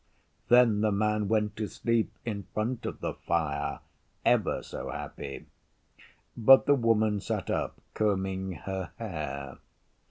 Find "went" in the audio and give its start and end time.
1.27-1.55